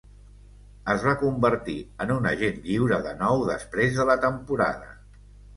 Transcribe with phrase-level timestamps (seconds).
[0.93, 4.91] Es va convertir en un agent lliure de nou després de la temporada.